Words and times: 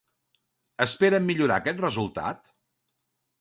Esperen 0.85 1.27
millorar 1.27 1.59
aquest 1.63 1.85
resultat? 1.85 2.43